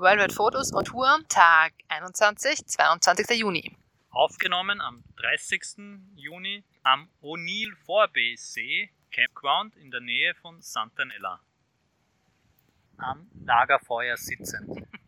Worldwide 0.00 0.32
Fotos 0.32 0.72
on 0.72 0.82
Tour, 0.82 1.18
Tag 1.28 1.74
21, 1.88 2.64
22. 2.66 3.38
Juni. 3.38 3.76
Aufgenommen 4.08 4.80
am 4.80 5.04
30. 5.16 6.14
Juni 6.14 6.64
am 6.82 7.10
O'Neill 7.20 7.76
Forbay 7.84 8.34
See 8.34 8.88
Campground 9.12 9.76
in 9.76 9.90
der 9.90 10.00
Nähe 10.00 10.34
von 10.36 10.62
Santanella. 10.62 11.40
Am 12.96 13.30
Lagerfeuer 13.44 14.16
sitzend. 14.16 14.86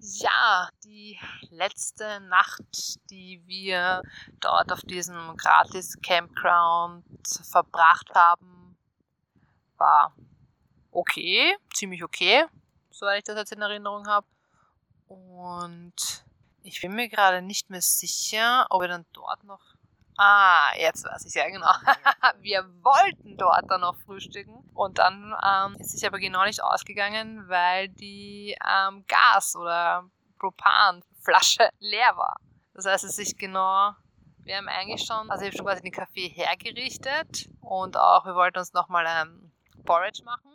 Ja, 0.00 0.70
die 0.84 1.18
letzte 1.50 2.20
Nacht, 2.20 3.10
die 3.10 3.42
wir 3.46 4.00
dort 4.40 4.72
auf 4.72 4.80
diesem 4.80 5.36
gratis 5.36 5.98
Campground 6.00 7.04
verbracht 7.50 8.08
haben, 8.14 8.78
war 9.76 10.14
okay, 10.92 11.54
ziemlich 11.74 12.02
okay, 12.02 12.46
soweit 12.98 13.18
ich 13.18 13.24
das 13.24 13.36
jetzt 13.36 13.52
in 13.52 13.62
Erinnerung 13.62 14.06
habe. 14.06 14.26
Und 15.06 16.24
ich 16.62 16.80
bin 16.80 16.94
mir 16.94 17.08
gerade 17.08 17.42
nicht 17.42 17.70
mehr 17.70 17.80
sicher, 17.80 18.66
ob 18.70 18.82
wir 18.82 18.88
dann 18.88 19.06
dort 19.12 19.44
noch. 19.44 19.62
Ah, 20.16 20.72
jetzt 20.76 21.04
weiß 21.04 21.24
ich 21.26 21.34
ja 21.34 21.48
genau. 21.48 21.70
wir 22.40 22.64
wollten 22.82 23.36
dort 23.36 23.70
dann 23.70 23.82
noch 23.82 23.96
frühstücken 23.96 24.68
und 24.74 24.98
dann 24.98 25.34
ähm, 25.44 25.76
ist 25.78 25.92
sich 25.92 26.04
aber 26.04 26.18
genau 26.18 26.44
nicht 26.44 26.62
ausgegangen, 26.62 27.48
weil 27.48 27.88
die 27.88 28.56
ähm, 28.68 29.04
Gas- 29.06 29.54
oder 29.54 30.04
Propanflasche 30.40 31.70
leer 31.78 32.16
war. 32.16 32.36
Das 32.74 32.86
heißt, 32.86 33.04
es 33.04 33.18
ist 33.18 33.38
genau 33.38 33.94
wir 34.48 34.56
haben 34.56 34.68
eigentlich 34.68 35.04
schon, 35.04 35.30
also 35.30 35.44
ich 35.44 35.50
habe 35.50 35.58
schon 35.58 35.66
quasi 35.66 35.82
den 35.82 35.92
Kaffee 35.92 36.28
hergerichtet 36.28 37.50
und 37.60 37.98
auch 37.98 38.24
wir 38.24 38.34
wollten 38.34 38.58
uns 38.58 38.72
nochmal 38.72 39.06
ein 39.06 39.52
Porridge 39.84 40.24
machen. 40.24 40.50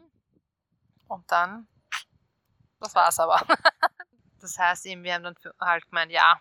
Und 1.07 1.31
dann, 1.31 1.67
das 2.83 2.95
war's 2.95 3.19
aber. 3.19 3.41
das 4.41 4.57
heißt 4.57 4.85
eben, 4.85 5.03
wir 5.03 5.13
haben 5.13 5.23
dann 5.23 5.35
halt 5.59 5.85
gemeint, 5.89 6.11
ja, 6.11 6.39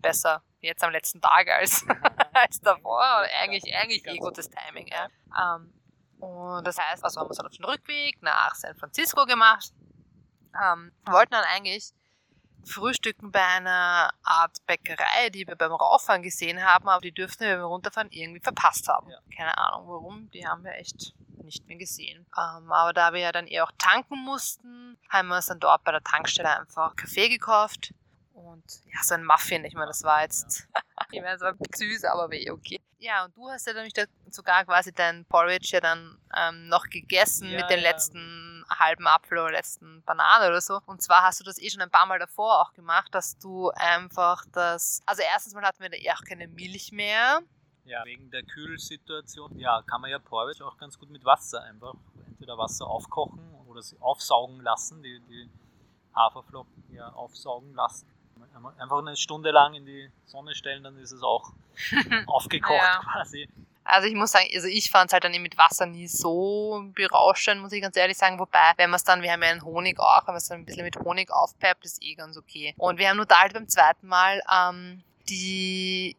besser 0.00 0.42
jetzt 0.60 0.82
am 0.82 0.92
letzten 0.92 1.20
Tag 1.20 1.48
als, 1.48 1.84
als 2.32 2.60
davor. 2.60 3.02
eigentlich, 3.40 3.74
eigentlich 3.74 4.06
eh 4.06 4.18
gutes 4.18 4.48
Timing, 4.50 4.88
ja. 4.88 5.08
Ähm, 5.36 5.72
und 6.20 6.66
das 6.66 6.78
heißt, 6.78 7.04
also 7.04 7.20
haben 7.20 7.26
wir 7.26 7.30
uns 7.30 7.38
dann 7.38 7.46
auf 7.46 7.56
den 7.56 7.64
Rückweg 7.64 8.20
nach 8.22 8.54
San 8.54 8.76
Francisco 8.76 9.24
gemacht. 9.24 9.72
Ähm, 10.60 10.92
wollten 11.06 11.32
dann 11.32 11.44
eigentlich 11.44 11.92
frühstücken 12.64 13.30
bei 13.30 13.44
einer 13.44 14.10
Art 14.24 14.58
Bäckerei, 14.66 15.30
die 15.30 15.46
wir 15.46 15.54
beim 15.54 15.72
Rauffahren 15.72 16.22
gesehen 16.22 16.64
haben, 16.64 16.88
aber 16.88 17.00
die 17.00 17.12
dürften 17.12 17.44
wir 17.44 17.56
beim 17.56 17.66
Runterfahren 17.66 18.10
irgendwie 18.10 18.40
verpasst 18.40 18.88
haben. 18.88 19.08
Ja. 19.10 19.18
Keine 19.34 19.56
Ahnung 19.56 19.88
warum, 19.88 20.30
die 20.30 20.46
haben 20.46 20.64
wir 20.64 20.72
echt 20.72 21.14
nicht 21.48 21.66
mehr 21.66 21.76
gesehen. 21.76 22.26
Ähm, 22.36 22.70
aber 22.72 22.92
da 22.92 23.12
wir 23.12 23.20
ja 23.20 23.32
dann 23.32 23.46
eh 23.46 23.60
auch 23.60 23.72
tanken 23.78 24.18
mussten, 24.24 24.98
haben 25.10 25.28
wir 25.28 25.36
uns 25.36 25.46
dann 25.46 25.60
dort 25.60 25.84
bei 25.84 25.92
der 25.92 26.02
Tankstelle 26.02 26.58
einfach 26.58 26.96
Kaffee 26.96 27.28
gekauft 27.28 27.92
und 28.32 28.64
ja, 28.86 29.02
so 29.02 29.14
ein 29.14 29.24
Muffin. 29.24 29.64
Ich 29.64 29.74
meine, 29.74 29.86
das 29.86 30.02
war 30.04 30.22
jetzt, 30.22 30.68
ich 31.12 31.20
meine, 31.20 31.34
es 31.34 31.40
war 31.40 31.54
süß, 31.74 32.04
aber 32.04 32.30
weh, 32.30 32.50
okay. 32.50 32.80
Ja, 33.00 33.24
und 33.24 33.36
du 33.36 33.48
hast 33.48 33.66
ja 33.66 33.72
dann 33.72 33.88
sogar 34.30 34.64
quasi 34.64 34.92
dein 34.92 35.24
Porridge 35.26 35.70
ja 35.72 35.80
dann 35.80 36.18
ähm, 36.36 36.68
noch 36.68 36.84
gegessen 36.88 37.48
ja, 37.50 37.60
mit 37.60 37.70
den 37.70 37.80
ja. 37.80 37.90
letzten 37.90 38.64
halben 38.68 39.06
Apfel 39.06 39.38
oder 39.38 39.52
letzten 39.52 40.02
Banane 40.02 40.48
oder 40.48 40.60
so. 40.60 40.80
Und 40.86 41.00
zwar 41.00 41.22
hast 41.22 41.40
du 41.40 41.44
das 41.44 41.58
eh 41.58 41.70
schon 41.70 41.80
ein 41.80 41.90
paar 41.90 42.06
Mal 42.06 42.18
davor 42.18 42.60
auch 42.60 42.72
gemacht, 42.72 43.14
dass 43.14 43.38
du 43.38 43.70
einfach 43.70 44.44
das, 44.52 45.00
also 45.06 45.22
erstens 45.22 45.54
mal 45.54 45.64
hatten 45.64 45.80
wir 45.80 45.90
da 45.90 45.96
eh 45.96 46.10
auch 46.10 46.24
keine 46.26 46.48
Milch 46.48 46.90
mehr. 46.92 47.40
Ja, 47.88 48.04
wegen 48.04 48.30
der 48.30 48.42
Kühlsituation. 48.42 49.58
Ja, 49.58 49.82
kann 49.82 50.00
man 50.00 50.10
ja 50.10 50.18
Porridge 50.18 50.64
auch 50.64 50.76
ganz 50.76 50.98
gut 50.98 51.10
mit 51.10 51.24
Wasser 51.24 51.62
einfach, 51.62 51.94
entweder 52.26 52.58
Wasser 52.58 52.86
aufkochen 52.86 53.40
oder 53.66 53.82
sie 53.82 53.96
aufsaugen 54.00 54.60
lassen, 54.60 55.02
die, 55.02 55.20
die 55.28 55.48
Haferflocken 56.14 56.84
ja 56.92 57.08
aufsaugen 57.10 57.74
lassen. 57.74 58.06
Einfach 58.78 58.98
eine 58.98 59.16
Stunde 59.16 59.50
lang 59.50 59.74
in 59.74 59.86
die 59.86 60.10
Sonne 60.26 60.54
stellen, 60.54 60.82
dann 60.82 60.96
ist 60.98 61.12
es 61.12 61.22
auch 61.22 61.52
aufgekocht 62.26 62.72
ja. 62.72 63.00
quasi. 63.00 63.48
Also 63.84 64.06
ich 64.06 64.14
muss 64.14 64.32
sagen, 64.32 64.48
also 64.54 64.68
ich 64.68 64.90
fand 64.90 65.08
es 65.08 65.12
halt 65.14 65.24
dann 65.24 65.32
mit 65.40 65.56
Wasser 65.56 65.86
nie 65.86 66.08
so 66.08 66.84
berauschend, 66.94 67.62
muss 67.62 67.72
ich 67.72 67.80
ganz 67.80 67.96
ehrlich 67.96 68.18
sagen. 68.18 68.38
Wobei, 68.38 68.72
wenn 68.76 68.90
man 68.90 68.96
es 68.96 69.04
dann, 69.04 69.22
wir 69.22 69.32
haben 69.32 69.42
ja 69.42 69.48
einen 69.48 69.64
Honig 69.64 69.98
auch, 69.98 70.26
wenn 70.26 70.34
man 70.34 70.36
es 70.36 70.48
dann 70.48 70.58
ein 70.58 70.66
bisschen 70.66 70.84
mit 70.84 70.98
Honig 70.98 71.30
aufpeppt, 71.30 71.86
ist 71.86 72.02
eh 72.02 72.14
ganz 72.14 72.36
okay. 72.36 72.74
Und 72.76 72.98
wir 72.98 73.08
haben 73.08 73.16
nur 73.16 73.24
da 73.24 73.40
halt 73.40 73.54
beim 73.54 73.66
zweiten 73.66 74.06
Mal 74.06 74.42
ähm, 74.52 75.02
die 75.30 76.16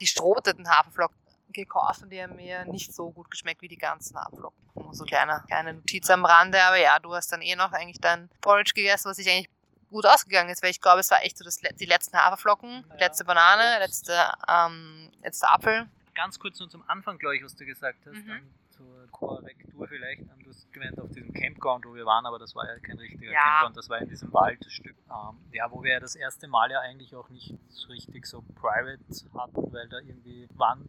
die 0.00 0.06
strohteten 0.06 0.68
Haferflocken 0.68 1.16
gekauft 1.52 2.02
und 2.02 2.10
die 2.10 2.22
haben 2.22 2.36
mir 2.36 2.64
nicht 2.66 2.94
so 2.94 3.10
gut 3.10 3.30
geschmeckt 3.30 3.62
wie 3.62 3.68
die 3.68 3.78
ganzen 3.78 4.16
Haferflocken. 4.16 4.58
Nur 4.74 4.94
so 4.94 5.04
kleine, 5.04 5.42
kleine 5.46 5.74
Notiz 5.74 6.08
am 6.10 6.24
Rande, 6.24 6.62
aber 6.62 6.76
ja, 6.76 6.98
du 6.98 7.14
hast 7.14 7.32
dann 7.32 7.42
eh 7.42 7.56
noch 7.56 7.72
eigentlich 7.72 8.00
dein 8.00 8.28
Porridge 8.40 8.72
gegessen, 8.74 9.10
was 9.10 9.18
ich 9.18 9.28
eigentlich 9.28 9.48
gut 9.90 10.06
ausgegangen 10.06 10.50
ist, 10.50 10.62
weil 10.62 10.70
ich 10.70 10.80
glaube, 10.80 11.00
es 11.00 11.10
war 11.10 11.22
echt 11.24 11.38
so 11.38 11.44
das, 11.44 11.56
die 11.56 11.86
letzten 11.86 12.16
Haferflocken, 12.16 12.84
ja. 12.88 12.96
letzte 12.96 13.24
Banane, 13.24 13.78
letzte, 13.78 14.14
ähm, 14.46 15.10
letzter 15.22 15.52
Apfel. 15.52 15.88
Ganz 16.14 16.38
kurz 16.38 16.58
nur 16.58 16.68
zum 16.68 16.84
Anfang, 16.88 17.18
glaube 17.18 17.36
ich, 17.36 17.44
was 17.44 17.56
du 17.56 17.64
gesagt 17.64 17.98
hast, 18.06 18.14
mhm. 18.14 18.42
Zur 18.78 19.08
Korrektur 19.10 19.88
vielleicht. 19.88 20.22
Du 20.22 20.50
hast 20.50 20.72
gemeint 20.72 21.00
auf 21.00 21.10
diesem 21.10 21.32
Campground, 21.32 21.84
wo 21.84 21.94
wir 21.94 22.06
waren, 22.06 22.24
aber 22.26 22.38
das 22.38 22.54
war 22.54 22.66
ja 22.66 22.78
kein 22.78 22.98
richtiger 22.98 23.32
ja. 23.32 23.42
Campground, 23.42 23.76
das 23.76 23.88
war 23.88 23.98
in 23.98 24.08
diesem 24.08 24.32
Waldstück. 24.32 24.96
Ähm, 25.10 25.38
ja, 25.52 25.70
wo 25.70 25.82
wir 25.82 25.92
ja 25.92 26.00
das 26.00 26.14
erste 26.14 26.46
Mal 26.48 26.70
ja 26.70 26.80
eigentlich 26.80 27.14
auch 27.14 27.28
nicht 27.28 27.54
so 27.68 27.88
richtig 27.88 28.26
so 28.26 28.42
private 28.54 28.98
hatten, 29.34 29.72
weil 29.72 29.88
da 29.88 29.98
irgendwie 29.98 30.48
waren 30.54 30.88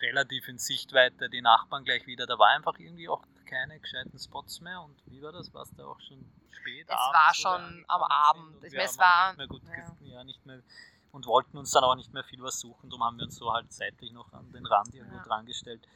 relativ 0.00 0.48
in 0.48 0.58
Sichtweite 0.58 1.30
die 1.30 1.42
Nachbarn 1.42 1.84
gleich 1.84 2.06
wieder. 2.06 2.26
Da 2.26 2.38
war 2.38 2.48
einfach 2.48 2.78
irgendwie 2.78 3.08
auch 3.08 3.22
keine 3.46 3.78
gescheiten 3.78 4.18
Spots 4.18 4.60
mehr. 4.60 4.82
Und 4.82 4.96
wie 5.06 5.22
war 5.22 5.32
das? 5.32 5.52
War 5.54 5.62
es 5.62 5.74
da 5.74 5.86
auch 5.86 6.00
schon 6.00 6.24
spät? 6.50 6.86
Es 6.88 6.94
war 6.94 7.34
schon 7.34 7.84
am 7.88 8.02
Abend. 8.02 8.64
Ich 8.64 8.74
es 8.74 8.98
war 8.98 9.28
nicht 9.28 9.38
mehr 9.38 9.46
gut 9.48 9.62
ja. 9.64 10.16
ja. 10.16 10.24
nicht 10.24 10.44
mehr 10.44 10.62
und 11.10 11.26
wollten 11.26 11.56
uns 11.56 11.70
dann 11.70 11.84
auch 11.84 11.94
nicht 11.94 12.12
mehr 12.12 12.24
viel 12.24 12.42
was 12.42 12.60
suchen. 12.60 12.90
Darum 12.90 13.04
haben 13.04 13.16
wir 13.16 13.24
uns 13.24 13.36
so 13.36 13.52
halt 13.52 13.72
seitlich 13.72 14.12
noch 14.12 14.32
an 14.32 14.52
den 14.52 14.66
Rand 14.66 14.94
irgendwo 14.94 15.16
ja. 15.16 15.22
dran 15.22 15.46
gestellt. 15.46 15.86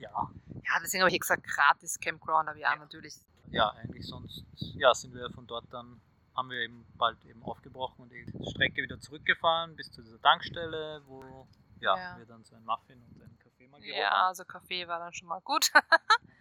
Ja. 0.00 0.30
Ja, 0.64 0.80
deswegen 0.82 1.02
habe 1.02 1.12
ich 1.12 1.20
gesagt, 1.20 1.44
gratis 1.44 1.98
Campground, 2.00 2.48
aber 2.48 2.58
ja, 2.58 2.72
ja, 2.72 2.78
natürlich. 2.78 3.14
Ja, 3.50 3.70
eigentlich 3.70 4.06
sonst, 4.06 4.44
ja, 4.56 4.94
sind 4.94 5.14
wir 5.14 5.30
von 5.30 5.46
dort 5.46 5.66
dann, 5.72 6.00
haben 6.36 6.50
wir 6.50 6.58
eben 6.58 6.86
bald 6.96 7.22
eben 7.24 7.42
aufgebrochen 7.42 8.02
und 8.02 8.10
die 8.10 8.24
Strecke 8.50 8.82
wieder 8.82 9.00
zurückgefahren 9.00 9.76
bis 9.76 9.90
zu 9.90 10.02
dieser 10.02 10.20
Tankstelle, 10.20 11.02
wo 11.06 11.48
ja, 11.80 11.96
ja. 11.96 12.18
wir 12.18 12.26
dann 12.26 12.44
so 12.44 12.54
ein 12.54 12.64
Muffin 12.64 13.02
und 13.02 13.22
ein 13.22 13.38
Kaffee 13.38 13.66
mal 13.66 13.80
geholt 13.80 13.96
Ja, 13.96 14.28
also 14.28 14.44
Kaffee 14.44 14.86
war 14.86 14.98
dann 15.00 15.12
schon 15.12 15.28
mal 15.28 15.40
gut. 15.40 15.72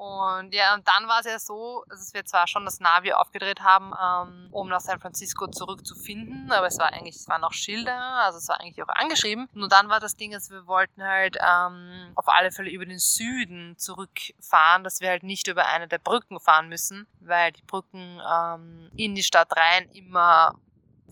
Und 0.00 0.54
ja, 0.54 0.72
und 0.72 0.88
dann 0.88 1.08
war 1.08 1.20
es 1.20 1.26
ja 1.26 1.38
so, 1.38 1.84
dass 1.90 2.14
wir 2.14 2.24
zwar 2.24 2.46
schon 2.46 2.64
das 2.64 2.80
Navi 2.80 3.12
aufgedreht 3.12 3.60
haben, 3.60 3.92
ähm, 4.02 4.48
um 4.50 4.66
nach 4.70 4.80
San 4.80 4.98
Francisco 4.98 5.46
zurückzufinden, 5.46 6.50
aber 6.52 6.68
es 6.68 6.78
war 6.78 6.90
eigentlich, 6.90 7.16
es 7.16 7.28
waren 7.28 7.42
noch 7.42 7.52
Schilder, 7.52 8.00
also 8.24 8.38
es 8.38 8.48
war 8.48 8.58
eigentlich 8.60 8.82
auch 8.82 8.88
angeschrieben. 8.88 9.46
Nur 9.52 9.68
dann 9.68 9.90
war 9.90 10.00
das 10.00 10.16
Ding, 10.16 10.30
dass 10.30 10.48
wir 10.48 10.66
wollten 10.66 11.02
halt 11.02 11.36
ähm, 11.38 12.12
auf 12.14 12.28
alle 12.28 12.50
Fälle 12.50 12.70
über 12.70 12.86
den 12.86 12.98
Süden 12.98 13.76
zurückfahren, 13.76 14.84
dass 14.84 15.02
wir 15.02 15.10
halt 15.10 15.22
nicht 15.22 15.48
über 15.48 15.66
eine 15.66 15.86
der 15.86 15.98
Brücken 15.98 16.40
fahren 16.40 16.70
müssen, 16.70 17.06
weil 17.20 17.52
die 17.52 17.62
Brücken 17.62 18.22
ähm, 18.26 18.90
in 18.96 19.14
die 19.14 19.22
Stadt 19.22 19.54
rein 19.54 19.86
immer, 19.92 20.54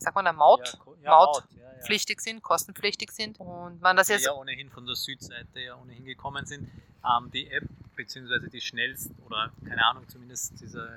sag 0.03 0.15
mal, 0.15 0.23
der 0.23 0.33
Maut, 0.33 0.79
ja, 1.03 1.11
Maut, 1.11 1.43
Maut 1.43 1.59
pflichtig 1.83 2.21
sind, 2.21 2.43
kostenpflichtig 2.43 3.11
sind. 3.11 3.39
Und 3.41 3.81
man 3.81 3.97
das 3.97 4.09
jetzt. 4.09 4.27
Ja, 4.27 4.33
ohnehin 4.33 4.71
von 4.71 4.87
der 4.87 4.95
Südseite 4.95 5.61
ja 5.61 5.77
ohnehin 5.77 6.05
gekommen 6.05 6.47
sind. 6.47 6.71
Ähm, 7.05 7.31
die 7.31 7.51
App 7.51 7.65
beziehungsweise 7.97 8.49
die 8.49 8.61
schnellste 8.61 9.13
oder 9.27 9.53
keine 9.67 9.85
Ahnung, 9.85 10.09
zumindest 10.09 10.61
dieser 10.61 10.89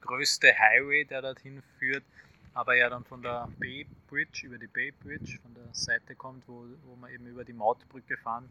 größte 0.00 0.48
Highway, 0.58 1.04
der 1.04 1.22
dorthin 1.22 1.62
führt, 1.78 2.04
aber 2.54 2.74
ja 2.76 2.88
dann 2.88 3.04
von 3.04 3.22
der 3.22 3.48
Bay 3.58 3.86
Bridge, 4.08 4.46
über 4.46 4.58
die 4.58 4.66
Bay 4.66 4.90
Bridge, 4.90 5.38
von 5.42 5.54
der 5.54 5.72
Seite 5.72 6.14
kommt, 6.14 6.46
wo, 6.46 6.66
wo 6.84 6.96
man 6.96 7.10
eben 7.10 7.26
über 7.26 7.44
die 7.44 7.52
Mautbrücke 7.52 8.16
fahren 8.16 8.48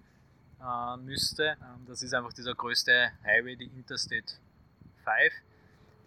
äh, 0.61 0.97
müsste. 0.97 1.57
Ähm, 1.61 1.85
das 1.87 2.03
ist 2.03 2.13
einfach 2.13 2.33
dieser 2.33 2.53
größte 2.55 3.11
Highway, 3.23 3.55
die 3.55 3.65
Interstate 3.65 4.33
5, 5.03 5.33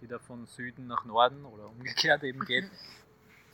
die 0.01 0.07
da 0.07 0.19
von 0.19 0.47
Süden 0.47 0.87
nach 0.87 1.05
Norden 1.05 1.45
oder 1.45 1.69
umgekehrt 1.69 2.23
eben 2.23 2.45
geht. 2.45 2.71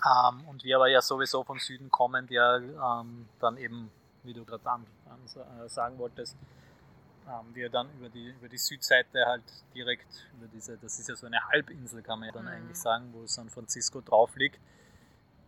ähm, 0.05 0.47
und 0.49 0.65
wir 0.65 0.77
aber 0.77 0.89
ja 0.89 1.01
sowieso 1.01 1.45
von 1.45 1.59
Süden 1.59 1.91
kommen, 1.91 2.27
ja 2.31 2.57
ähm, 2.57 3.29
dann 3.41 3.57
eben, 3.57 3.91
wie 4.23 4.33
du 4.33 4.45
gerade 4.45 4.63
äh, 4.65 5.69
sagen 5.69 5.99
wolltest, 5.99 6.37
ähm, 7.29 7.55
wir 7.55 7.71
dann 7.71 7.89
über 7.99 8.09
die, 8.09 8.31
über 8.31 8.49
die 8.49 8.59
Südseite 8.59 9.25
halt 9.27 9.45
direkt 9.75 10.29
über 10.37 10.49
diese, 10.49 10.77
das 10.79 10.99
ist 10.99 11.09
ja 11.09 11.15
so 11.15 11.27
eine 11.27 11.41
Halbinsel, 11.49 12.03
kann 12.03 12.19
man 12.19 12.29
ja 12.29 12.33
dann 12.33 12.45
mhm. 12.45 12.51
eigentlich 12.51 12.79
sagen, 12.79 13.11
wo 13.13 13.27
San 13.27 13.49
Francisco 13.49 14.01
drauf 14.01 14.35
liegt. 14.37 14.59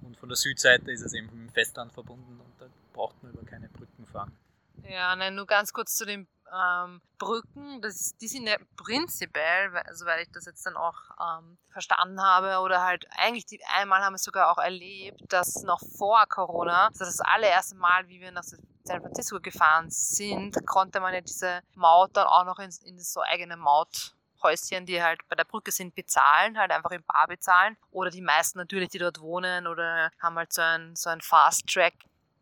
Und 0.03 0.17
von 0.19 0.29
der 0.29 0.37
Südseite 0.37 0.93
ist 0.93 1.01
es 1.01 1.15
eben 1.15 1.27
mit 1.27 1.35
dem 1.35 1.51
Festland 1.51 1.93
verbunden 1.93 2.41
und 2.41 2.61
da 2.61 2.67
braucht 2.93 3.21
man 3.23 3.33
über 3.33 3.43
keine 3.45 3.69
Brücken 3.69 4.07
fahren. 4.07 4.37
Ja, 4.83 5.17
nein, 5.17 5.35
nur 5.35 5.47
ganz 5.47 5.73
kurz 5.73 5.97
zu 5.97 6.05
den 6.05 6.27
ähm, 6.55 7.01
Brücken. 7.19 7.81
Das, 7.81 8.17
die 8.17 8.29
sind 8.29 8.47
ja 8.47 8.57
prinzipiell, 8.77 9.71
soweit 9.93 10.23
ich 10.23 10.33
das 10.33 10.47
jetzt 10.47 10.65
dann 10.67 10.77
auch 10.77 10.99
ähm, 11.21 11.59
verstanden 11.71 12.23
habe, 12.23 12.61
oder 12.61 12.83
halt 12.83 13.07
eigentlich 13.17 13.47
die, 13.47 13.61
einmal 13.77 14.03
haben 14.03 14.13
wir 14.13 14.17
es 14.17 14.25
sogar 14.25 14.51
auch 14.51 14.59
erlebt, 14.59 15.21
dass 15.29 15.63
noch 15.63 15.81
vor 15.99 16.25
Corona, 16.29 16.89
das 16.91 17.09
ist 17.09 17.21
das 17.21 17.27
allererste 17.27 17.77
Mal, 17.77 18.09
wie 18.09 18.21
wir 18.21 18.31
nach 18.31 18.45
San 18.45 19.01
Francisco 19.01 19.41
gefahren 19.41 19.91
sind, 19.91 20.67
konnte 20.67 21.01
man 21.01 21.15
ja 21.15 21.21
diese 21.21 21.63
Maut 21.75 22.11
dann 22.17 22.27
auch 22.27 22.45
noch 22.45 22.59
in, 22.59 22.71
in 22.85 22.99
so 22.99 23.21
eigene 23.23 23.57
Maut 23.57 24.15
Häuschen, 24.43 24.85
die 24.85 25.03
halt 25.03 25.27
bei 25.29 25.37
der 25.37 25.45
Brücke 25.45 25.73
sind, 25.73 25.95
bezahlen, 25.95 26.59
halt 26.59 26.71
einfach 26.71 26.91
im 26.91 27.03
Bar 27.03 27.27
bezahlen. 27.27 27.77
Oder 27.91 28.11
die 28.11 28.21
meisten 28.21 28.59
natürlich, 28.59 28.91
die 28.91 28.99
dort 28.99 29.21
wohnen 29.21 29.67
oder 29.67 30.13
haben 30.21 30.37
halt 30.37 30.53
so 30.53 30.61
ein, 30.61 30.95
so 30.95 31.09
ein 31.09 31.23
Fast-Track 31.23 31.95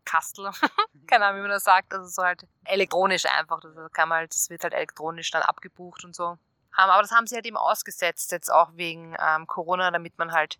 Kastel, 0.05 0.51
keine 1.07 1.25
Ahnung, 1.25 1.39
wie 1.39 1.43
man 1.43 1.51
das 1.51 1.63
sagt, 1.63 1.93
also 1.93 2.07
so 2.07 2.23
halt 2.23 2.47
elektronisch 2.65 3.25
einfach, 3.25 3.59
das 3.61 3.73
kann 3.91 4.09
man 4.09 4.19
halt, 4.19 4.33
das 4.33 4.49
wird 4.49 4.63
halt 4.63 4.73
elektronisch 4.73 5.31
dann 5.31 5.43
abgebucht 5.43 6.03
und 6.03 6.15
so. 6.15 6.37
Aber 6.75 7.01
das 7.01 7.11
haben 7.11 7.27
sie 7.27 7.35
halt 7.35 7.45
eben 7.45 7.57
ausgesetzt, 7.57 8.31
jetzt 8.31 8.51
auch 8.51 8.71
wegen 8.75 9.15
ähm, 9.19 9.45
Corona, 9.47 9.91
damit 9.91 10.17
man 10.17 10.31
halt, 10.31 10.57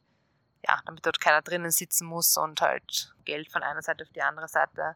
ja, 0.68 0.80
damit 0.86 1.06
dort 1.06 1.20
keiner 1.20 1.42
drinnen 1.42 1.72
sitzen 1.72 2.06
muss 2.06 2.38
und 2.38 2.62
halt 2.62 3.14
Geld 3.26 3.52
von 3.52 3.64
einer 3.64 3.82
Seite 3.82 4.04
auf 4.04 4.12
die 4.12 4.22
andere 4.22 4.48
Seite 4.48 4.96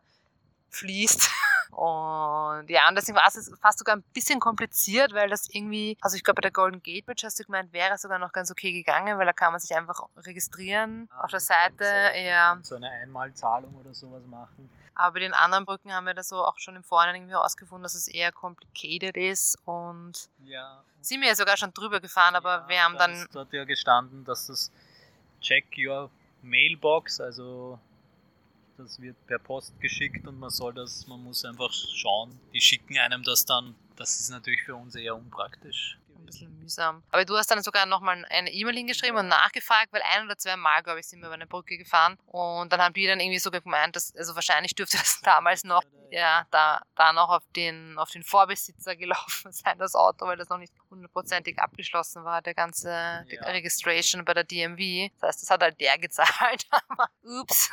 fließt. 0.70 1.32
Und 1.72 2.70
ja, 2.70 2.88
und 2.88 2.96
deswegen 2.96 3.18
war 3.18 3.28
es 3.28 3.52
fast 3.62 3.80
sogar 3.80 3.98
ein 3.98 4.04
bisschen 4.14 4.40
kompliziert, 4.40 5.14
weil 5.14 5.30
das 5.30 5.50
irgendwie, 5.50 5.98
also 6.02 6.16
ich 6.16 6.24
glaube, 6.24 6.36
bei 6.36 6.42
der 6.42 6.52
Golden 6.52 6.82
Gate 6.82 7.06
Bridge 7.06 7.24
hast 7.26 7.40
du 7.40 7.44
gemeint, 7.44 7.74
wäre 7.74 7.98
sogar 7.98 8.20
noch 8.20 8.32
ganz 8.32 8.50
okay 8.50 8.72
gegangen, 8.72 9.18
weil 9.18 9.26
da 9.26 9.34
kann 9.34 9.52
man 9.52 9.60
sich 9.60 9.76
einfach 9.76 10.08
registrieren 10.16 11.10
ah, 11.12 11.26
auf 11.26 11.32
der 11.32 11.42
Seite. 11.42 11.86
Ja. 12.16 12.58
So 12.64 12.76
eine 12.76 12.90
Einmalzahlung 12.90 13.76
oder 13.76 13.94
sowas 13.94 14.24
machen. 14.26 14.70
Aber 14.98 15.14
bei 15.14 15.20
den 15.20 15.34
anderen 15.34 15.66
Brücken 15.66 15.94
haben 15.94 16.08
wir 16.08 16.16
da 16.16 16.24
so 16.24 16.44
auch 16.44 16.58
schon 16.58 16.76
im 16.76 16.84
Vorhinein 16.84 17.16
irgendwie 17.18 17.34
herausgefunden, 17.34 17.84
dass 17.84 17.94
es 17.94 18.08
eher 18.08 18.32
complicated 18.32 19.16
ist 19.16 19.58
und 19.66 20.30
ja. 20.44 20.84
sind 21.02 21.22
wir 21.22 21.28
ja 21.28 21.36
sogar 21.36 21.56
schon 21.56 21.72
drüber 21.72 22.00
gefahren, 22.00 22.36
aber 22.36 22.62
ja, 22.62 22.68
wir 22.68 22.84
haben 22.84 22.98
dann. 22.98 23.28
Dort 23.32 23.54
ja 23.54 23.64
gestanden, 23.64 24.26
dass 24.26 24.48
das 24.48 24.72
Check 25.40 25.66
Your 25.78 26.10
Mailbox, 26.42 27.22
also 27.22 27.80
das 28.78 29.00
wird 29.00 29.16
per 29.28 29.38
Post 29.38 29.80
geschickt 29.80 30.28
und 30.28 30.40
man 30.40 30.50
soll 30.50 30.74
das, 30.74 31.06
man 31.06 31.24
muss 31.24 31.46
einfach 31.46 31.72
schauen. 31.72 32.40
Die 32.54 32.62
schicken 32.62 32.98
einem 32.98 33.22
das 33.22 33.46
dann. 33.46 33.76
Das 33.98 34.20
ist 34.20 34.30
natürlich 34.30 34.64
für 34.64 34.76
uns 34.76 34.96
eher 34.96 35.16
unpraktisch 35.16 36.00
bisschen 36.28 36.58
mühsam. 36.60 37.04
Aber 37.10 37.26
du 37.26 37.36
hast 37.36 37.50
dann 37.50 37.64
sogar 37.64 37.86
nochmal 37.86 38.24
eine 38.30 38.52
E-Mail 38.52 38.76
hingeschrieben 38.76 39.18
und 39.18 39.28
nachgefragt, 39.28 39.92
weil 39.92 40.02
ein 40.04 40.26
oder 40.26 40.38
zwei 40.38 40.56
Mal, 40.56 40.84
glaube 40.84 41.00
ich, 41.00 41.08
sind 41.08 41.22
wir 41.22 41.28
über 41.28 41.36
eine 41.36 41.48
Brücke 41.48 41.78
gefahren. 41.78 42.18
Und 42.28 42.72
dann 42.72 42.82
haben 42.82 42.94
die 42.94 43.08
dann 43.08 43.20
irgendwie 43.20 43.40
so 43.40 43.50
gemeint, 43.50 43.96
dass, 43.96 44.16
also 44.16 44.36
wahrscheinlich 44.36 44.76
dürfte 44.76 44.98
das 44.98 45.22
damals 45.22 45.64
noch, 45.64 45.84
ja, 46.12 46.46
da, 46.52 46.82
da 46.96 47.12
noch 47.14 47.30
auf 47.30 47.44
den, 47.56 47.98
auf 47.98 48.12
den 48.12 48.24
Vorbesitzer 48.24 48.96
gelaufen 48.96 49.52
sein, 49.52 49.78
das 49.80 49.96
Auto, 49.96 50.26
weil 50.28 50.38
das 50.38 50.50
noch 50.50 50.58
nicht 50.58 50.74
hundertprozentig 50.90 51.60
abgeschlossen 51.60 52.24
war, 52.24 52.42
der 52.42 52.54
ganze 52.54 53.26
ja. 53.28 53.42
Registration 53.44 54.24
bei 54.24 54.34
der 54.34 54.44
DMV. 54.44 55.12
Das 55.20 55.30
heißt, 55.30 55.42
das 55.44 55.50
hat 55.50 55.62
halt 55.62 55.80
der 55.80 55.98
gezahlt. 56.08 56.68
Ups. 57.24 57.72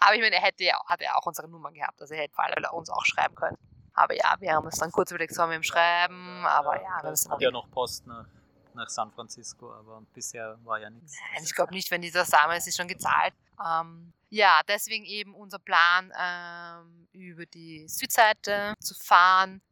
Aber 0.00 0.14
ich 0.14 0.20
meine, 0.20 0.36
er 0.36 0.42
hätte 0.42 0.64
ja, 0.64 0.78
hat 0.86 1.00
ja 1.00 1.14
auch 1.14 1.26
unsere 1.26 1.48
Nummer 1.48 1.72
gehabt, 1.72 2.00
also 2.00 2.14
er 2.14 2.22
hätte 2.22 2.34
vor 2.34 2.44
allem 2.44 2.64
uns 2.72 2.90
auch 2.90 3.04
schreiben 3.04 3.34
können. 3.34 3.56
Aber 3.96 4.14
ja, 4.14 4.36
wir 4.40 4.52
haben 4.52 4.66
uns 4.66 4.78
dann 4.78 4.92
kurz 4.92 5.10
überlegt, 5.10 5.34
sollen 5.34 5.50
wir 5.50 5.56
ihm 5.56 5.62
schreiben, 5.62 6.44
aber 6.44 6.76
ja. 6.76 7.00
ja 7.02 7.10
es 7.10 7.28
hat 7.28 7.40
ja 7.40 7.50
noch 7.50 7.70
Post 7.70 8.06
nach, 8.06 8.26
nach 8.74 8.88
San 8.90 9.10
Francisco, 9.10 9.72
aber 9.72 10.02
bisher 10.12 10.58
war 10.64 10.78
ja 10.78 10.90
nichts. 10.90 11.16
Nein, 11.32 11.42
ich 11.42 11.54
glaube 11.54 11.72
nicht, 11.72 11.90
wenn 11.90 12.02
dieser 12.02 12.26
Samen 12.26 12.56
ist, 12.56 12.68
ist 12.68 12.76
schon 12.76 12.88
gezahlt. 12.88 13.32
Ähm, 13.58 14.12
ja, 14.28 14.60
deswegen 14.68 15.06
eben 15.06 15.34
unser 15.34 15.58
Plan, 15.58 16.12
ähm, 16.20 17.08
über 17.12 17.46
die 17.46 17.88
Südseite 17.88 18.74
zu 18.80 18.94
fahren. 18.94 19.62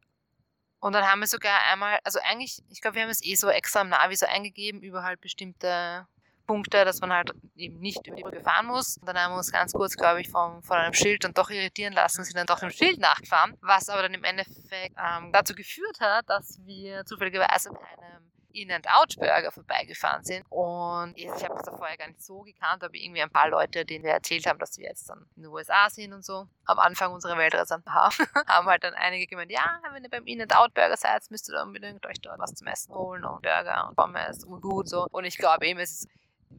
Und 0.79 0.93
dann 0.93 1.05
haben 1.05 1.19
wir 1.19 1.27
sogar 1.27 1.63
einmal, 1.71 1.99
also 2.03 2.19
eigentlich, 2.23 2.63
ich 2.69 2.81
glaube, 2.81 2.95
wir 2.95 3.03
haben 3.03 3.09
es 3.09 3.23
eh 3.23 3.35
so 3.35 3.49
extra 3.49 3.81
im 3.81 3.89
Navi 3.89 4.15
so 4.15 4.25
eingegeben, 4.25 4.81
über 4.81 5.03
halt 5.03 5.21
bestimmte 5.21 6.07
Punkte, 6.45 6.85
dass 6.85 7.01
man 7.01 7.11
halt 7.11 7.31
eben 7.55 7.79
nicht 7.79 8.05
über 8.07 8.15
die 8.15 8.23
Brücke 8.23 8.41
fahren 8.41 8.67
muss. 8.67 8.97
Und 8.97 9.07
dann 9.07 9.17
haben 9.17 9.33
wir 9.33 9.37
uns 9.37 9.51
ganz 9.51 9.73
kurz, 9.73 9.95
glaube 9.95 10.21
ich, 10.21 10.29
vom, 10.29 10.63
von 10.63 10.77
einem 10.77 10.93
Schild 10.93 11.23
dann 11.23 11.33
doch 11.33 11.49
irritieren 11.49 11.93
lassen 11.93 12.23
sind 12.23 12.37
dann 12.37 12.47
doch 12.47 12.59
dem 12.59 12.71
Schild 12.71 12.99
nachgefahren, 12.99 13.57
was 13.61 13.89
aber 13.89 14.03
dann 14.03 14.13
im 14.13 14.23
Endeffekt 14.23 14.95
ähm, 14.97 15.31
dazu 15.31 15.55
geführt 15.55 15.99
hat, 15.99 16.29
dass 16.29 16.59
wir 16.65 17.05
zufälligerweise 17.05 17.71
bei 17.71 17.79
einem 17.79 18.31
In-and-Out-Burger 18.55 19.51
vorbeigefahren 19.51 20.23
sind. 20.23 20.45
Und 20.49 21.13
ich 21.17 21.29
habe 21.29 21.55
das 21.55 21.63
da 21.63 21.75
vorher 21.75 21.97
gar 21.97 22.07
nicht 22.07 22.23
so 22.23 22.41
gekannt, 22.41 22.83
aber 22.83 22.93
irgendwie 22.93 23.21
ein 23.21 23.29
paar 23.29 23.49
Leute, 23.49 23.85
denen 23.85 24.05
wir 24.05 24.11
erzählt 24.11 24.45
haben, 24.45 24.59
dass 24.59 24.77
wir 24.77 24.85
jetzt 24.85 25.09
dann 25.09 25.25
in 25.35 25.43
den 25.43 25.51
USA 25.51 25.89
sind 25.89 26.13
und 26.13 26.23
so, 26.23 26.47
am 26.65 26.79
Anfang 26.79 27.11
unserer 27.11 27.37
Weltreise 27.37 27.83
haben 27.85 28.67
halt 28.67 28.83
dann 28.83 28.93
einige 28.93 29.27
gemeint, 29.27 29.51
ja, 29.51 29.79
wenn 29.91 30.03
ihr 30.03 30.09
beim 30.09 30.25
In-and-Out-Burger 30.25 30.97
seid, 30.97 31.29
müsst 31.29 31.49
ihr 31.49 31.61
unbedingt 31.61 32.05
euch 32.05 32.21
dort 32.21 32.39
was 32.39 32.53
zum 32.53 32.67
Essen 32.67 32.93
holen 32.93 33.25
und 33.25 33.41
Burger 33.41 33.87
und 33.89 33.95
Pommes 33.95 34.43
und 34.45 34.61
gut 34.61 34.87
so. 34.87 35.07
Und 35.11 35.25
ich 35.25 35.37
glaube 35.37 35.65
eben, 35.67 35.79
es 35.79 35.91
ist 35.91 36.09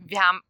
wir 0.05 0.21
haben 0.21 0.43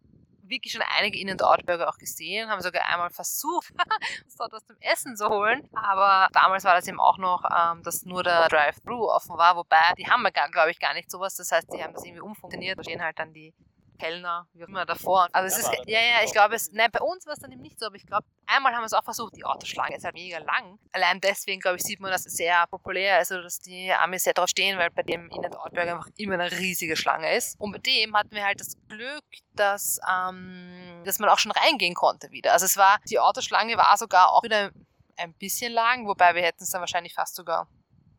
wirklich 0.49 0.73
schon 0.73 0.83
einige 0.97 1.19
In-and-Out-Burger 1.19 1.89
auch 1.89 1.99
gesehen, 1.99 2.49
haben 2.49 2.61
sogar 2.61 2.87
einmal 2.87 3.11
versucht, 3.11 3.73
uns 4.25 4.37
dort 4.37 4.53
was 4.53 4.65
zum 4.65 4.77
Essen 4.81 5.17
zu 5.17 5.29
holen. 5.29 5.69
Aber 5.73 6.29
damals 6.33 6.65
war 6.65 6.75
das 6.75 6.87
eben 6.89 7.01
auch 7.01 7.19
noch, 7.19 7.45
ähm, 7.45 7.83
dass 7.83 8.05
nur 8.05 8.23
der 8.23 8.49
Drive-Thru 8.49 9.09
offen 9.09 9.37
war, 9.37 9.57
wobei 9.57 9.93
die 9.99 10.07
haben 10.07 10.23
wir, 10.23 10.31
glaube 10.31 10.71
ich, 10.71 10.79
gar 10.79 10.95
nicht 10.95 11.11
sowas. 11.11 11.35
Das 11.35 11.53
heißt, 11.53 11.73
die 11.73 11.83
haben 11.83 11.95
das 11.95 12.05
irgendwie 12.05 12.23
umfunktioniert. 12.23 12.79
Da 12.79 12.85
stehen 12.85 13.03
halt 13.03 13.19
dann 13.19 13.33
die 13.33 13.55
Kellner, 13.97 14.47
wie 14.53 14.65
auch 14.65 14.69
immer 14.69 14.87
davor. 14.87 15.29
Also 15.33 15.55
es 15.55 15.63
ist, 15.63 15.71
ja, 15.87 16.01
ja, 16.01 16.25
ich 16.25 16.33
glaube, 16.33 16.55
es, 16.55 16.71
nein, 16.73 16.91
bei 16.93 17.01
uns 17.01 17.27
war 17.27 17.33
es 17.33 17.41
dann 17.41 17.53
eben 17.53 17.63
nicht 17.63 17.79
so, 17.79 17.87
aber 17.87 17.97
ich 17.97 18.07
glaube, 18.07 18.27
einmal 18.47 18.73
haben 18.73 18.83
wir 18.83 18.87
es 18.87 18.93
auch 18.93 19.05
versucht, 19.05 19.37
die 19.37 19.45
Autoschlange 19.45 19.97
ist 19.97 20.05
halt 20.05 20.15
mega 20.15 20.39
lang. 20.39 20.79
Allein 20.93 21.21
deswegen, 21.21 21.61
glaube 21.61 21.77
ich, 21.77 21.83
sieht 21.83 22.01
man, 22.01 22.11
dass 22.11 22.27
es 22.27 22.35
sehr 22.35 22.67
populär 22.69 23.21
ist, 23.21 23.33
also 23.33 23.43
dass 23.43 23.59
die 23.59 23.93
Amis 23.93 24.25
sehr 24.25 24.35
drauf 24.35 24.49
stehen, 24.49 24.79
weil 24.79 24.91
bei 24.91 25.03
dem 25.03 25.31
in 25.31 25.43
der 25.43 25.61
Outburger 25.61 25.97
einfach 25.97 26.11
immer 26.17 26.35
eine 26.35 26.51
riesige 26.51 26.97
Schlange 26.97 27.35
ist. 27.35 27.59
Und 27.59 27.73
bei 27.73 27.79
dem 27.79 28.17
hatten 28.17 28.33
wir 28.33 28.45
halt 28.45 28.61
das 28.61 28.77
Glück, 28.89 29.25
dass, 29.55 29.99
ähm, 30.11 31.03
dass 31.05 31.19
man 31.19 31.29
auch 31.29 31.39
schon 31.39 31.53
reingehen 31.53 31.95
konnte 31.95 32.31
wieder. 32.31 32.53
Also 32.53 32.67
es 32.67 32.77
war, 32.77 32.99
die 33.09 33.19
Autoschlange 33.19 33.77
war 33.77 33.97
sogar 33.97 34.33
auch 34.33 34.43
wieder 34.43 34.71
ein 35.17 35.35
bisschen 35.35 35.73
lang, 35.73 36.07
wobei 36.07 36.35
wir 36.35 36.43
hätten 36.43 36.63
es 36.63 36.71
dann 36.71 36.81
wahrscheinlich 36.81 37.15
fast 37.15 37.35
sogar 37.35 37.69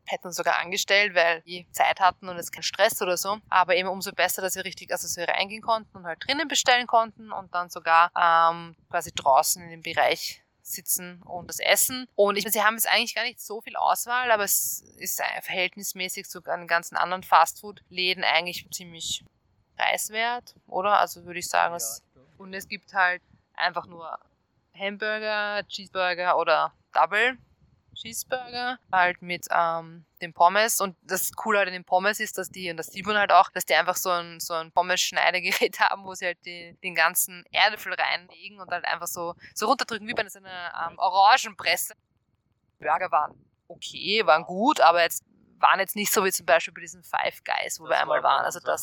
hätten 0.08 0.26
uns 0.26 0.36
sogar 0.36 0.58
angestellt, 0.58 1.14
weil 1.14 1.42
die 1.42 1.66
Zeit 1.70 2.00
hatten 2.00 2.28
und 2.28 2.36
es 2.36 2.50
kein 2.50 2.62
Stress 2.62 3.00
oder 3.02 3.16
so. 3.16 3.38
Aber 3.48 3.76
eben 3.76 3.88
umso 3.88 4.12
besser, 4.12 4.42
dass 4.42 4.56
wir 4.56 4.64
richtig, 4.64 4.90
also 4.90 5.06
dass 5.06 5.16
wir 5.16 5.28
reingehen 5.28 5.62
konnten 5.62 5.96
und 5.96 6.06
halt 6.06 6.24
drinnen 6.26 6.48
bestellen 6.48 6.86
konnten 6.86 7.32
und 7.32 7.54
dann 7.54 7.70
sogar 7.70 8.10
ähm, 8.16 8.76
quasi 8.90 9.12
draußen 9.14 9.62
in 9.62 9.70
dem 9.70 9.82
Bereich 9.82 10.42
sitzen 10.62 11.22
und 11.22 11.48
das 11.48 11.60
Essen. 11.60 12.06
Und 12.14 12.36
ich 12.36 12.44
meine, 12.44 12.52
sie 12.52 12.62
haben 12.62 12.74
jetzt 12.74 12.88
eigentlich 12.88 13.14
gar 13.14 13.24
nicht 13.24 13.40
so 13.40 13.60
viel 13.60 13.76
Auswahl, 13.76 14.30
aber 14.30 14.44
es 14.44 14.80
ist 14.98 15.22
verhältnismäßig 15.42 16.28
zu 16.28 16.40
den 16.40 16.66
ganzen 16.66 16.96
anderen 16.96 17.22
Fastfood-Läden 17.22 18.24
eigentlich 18.24 18.66
ziemlich 18.70 19.24
preiswert, 19.76 20.54
oder? 20.66 20.98
Also 20.98 21.24
würde 21.24 21.38
ich 21.38 21.48
sagen, 21.48 21.74
es, 21.74 22.02
und 22.36 22.52
es 22.52 22.68
gibt 22.68 22.92
halt 22.92 23.22
einfach 23.54 23.86
nur 23.86 24.18
Hamburger, 24.74 25.66
Cheeseburger 25.68 26.36
oder 26.36 26.72
Double 26.92 27.38
Cheeseburger, 28.00 28.78
halt 28.92 29.22
mit 29.22 29.46
ähm, 29.50 30.04
den 30.22 30.32
Pommes. 30.32 30.80
Und 30.80 30.96
das 31.02 31.32
Coole 31.32 31.58
halt 31.58 31.68
an 31.68 31.74
den 31.74 31.84
Pommes 31.84 32.20
ist, 32.20 32.38
dass 32.38 32.50
die, 32.50 32.70
und 32.70 32.76
das 32.76 32.88
sieht 32.88 33.06
man 33.06 33.16
halt 33.16 33.32
auch, 33.32 33.50
dass 33.50 33.64
die 33.64 33.74
einfach 33.74 33.96
so 33.96 34.10
ein, 34.10 34.40
so 34.40 34.54
ein 34.54 34.72
Pommes-Schneidegerät 34.72 35.80
haben, 35.80 36.04
wo 36.04 36.14
sie 36.14 36.26
halt 36.26 36.38
die, 36.44 36.76
den 36.82 36.94
ganzen 36.94 37.44
Erdäpfel 37.50 37.94
reinlegen 37.94 38.60
und 38.60 38.70
halt 38.70 38.84
einfach 38.84 39.06
so, 39.06 39.34
so 39.54 39.66
runterdrücken, 39.66 40.06
wie 40.06 40.14
bei 40.14 40.28
so 40.28 40.38
einer 40.38 40.88
ähm, 40.90 40.98
Orangenpresse. 40.98 41.94
Burger 42.78 43.10
waren 43.10 43.34
okay, 43.68 44.22
waren 44.24 44.44
gut, 44.44 44.80
aber 44.80 45.02
jetzt 45.02 45.24
waren 45.60 45.80
jetzt 45.80 45.96
nicht 45.96 46.12
so 46.12 46.24
wie 46.24 46.30
zum 46.30 46.46
Beispiel 46.46 46.72
bei 46.72 46.80
diesen 46.80 47.02
Five 47.02 47.42
Guys, 47.44 47.80
wo 47.80 47.84
das 47.84 47.92
wir 47.92 48.00
einmal 48.00 48.22
waren. 48.22 48.44
Also 48.44 48.60
das, 48.60 48.80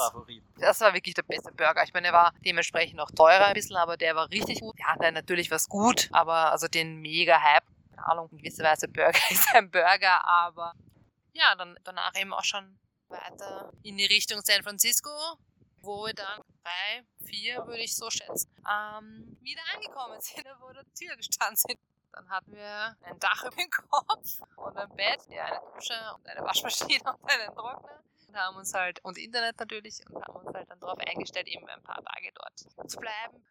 das 0.57 0.81
war 0.81 0.93
wirklich 0.93 1.15
der 1.15 1.23
beste 1.23 1.51
Burger. 1.53 1.83
Ich 1.83 1.93
meine, 1.93 2.07
er 2.07 2.13
war 2.13 2.33
dementsprechend 2.45 2.99
auch 2.99 3.09
teurer 3.11 3.45
ein 3.45 3.53
bisschen, 3.53 3.77
aber 3.77 3.97
der 3.97 4.15
war 4.15 4.29
richtig 4.29 4.59
gut. 4.59 4.77
Ja, 4.79 4.95
dann 4.99 5.13
natürlich 5.13 5.51
was 5.51 5.69
gut, 5.69 6.09
aber 6.11 6.51
also 6.51 6.67
den 6.67 6.99
mega 7.01 7.41
Hype 7.41 7.63
Ahnung, 8.05 8.29
in 8.31 8.37
gewisser 8.37 8.63
Weise 8.63 8.87
Burger 8.87 9.19
ist 9.29 9.53
ein 9.53 9.69
Burger, 9.69 10.25
aber 10.25 10.73
ja, 11.33 11.55
dann 11.55 11.77
danach 11.83 12.15
eben 12.15 12.33
auch 12.33 12.43
schon 12.43 12.79
weiter 13.07 13.71
in 13.83 13.97
die 13.97 14.05
Richtung 14.05 14.41
San 14.43 14.63
Francisco, 14.63 15.09
wo 15.81 16.05
wir 16.05 16.13
dann 16.13 16.41
drei, 16.63 17.05
vier, 17.25 17.65
würde 17.67 17.81
ich 17.81 17.95
so 17.95 18.09
schätzen, 18.09 18.49
ähm, 18.59 19.37
wieder 19.41 19.61
angekommen 19.73 20.19
sind, 20.21 20.45
wo 20.61 20.71
der 20.71 20.85
Tür 20.93 21.15
gestanden 21.15 21.55
sind. 21.55 21.79
Dann 22.11 22.29
hatten 22.29 22.53
wir 22.53 22.95
ein 23.03 23.19
Dach 23.19 23.43
über 23.43 23.55
dem 23.55 23.69
Kopf 23.69 24.39
und 24.55 24.77
ein 24.77 24.95
Bett, 24.95 25.19
ja, 25.29 25.45
eine 25.45 25.59
Dusche 25.73 25.93
und 26.15 26.27
eine 26.27 26.41
Waschmaschine 26.41 27.03
und 27.21 27.29
einen 27.29 27.53
Trockner. 27.53 28.01
Und 28.27 28.35
haben 28.35 28.57
uns 28.57 28.73
halt, 28.73 29.03
und 29.03 29.17
Internet 29.17 29.59
natürlich, 29.59 29.99
und 30.09 30.25
haben 30.25 30.35
uns 30.37 30.53
halt 30.53 30.69
dann 30.69 30.79
darauf 30.79 30.97
eingestellt, 30.99 31.47
eben 31.47 31.67
ein 31.67 31.83
paar 31.83 32.03
Tage 32.03 32.31
dort 32.33 32.57
zu 32.89 32.97
bleiben. 32.99 33.45